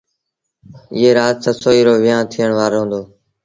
[0.95, 3.01] اُئي رآت سسئيٚ رو ويهآݩ ٿيٚڻ وآرو هُݩدو۔